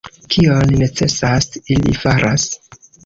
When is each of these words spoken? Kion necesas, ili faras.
Kion 0.35 0.71
necesas, 0.83 1.49
ili 1.77 1.95
faras. 2.05 2.49